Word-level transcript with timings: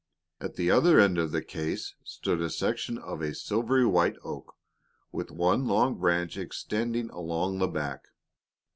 At 0.39 0.55
the 0.55 0.71
other 0.71 0.99
end 0.99 1.19
of 1.19 1.31
the 1.31 1.43
case 1.43 1.93
stood 2.03 2.41
a 2.41 2.49
section 2.49 2.97
of 2.97 3.21
a 3.21 3.35
silvery 3.35 3.85
white 3.85 4.15
oak, 4.23 4.55
with 5.11 5.29
one 5.29 5.67
long 5.67 5.99
branch 5.99 6.37
extending 6.37 7.11
along 7.11 7.59
the 7.59 7.67
back. 7.67 8.05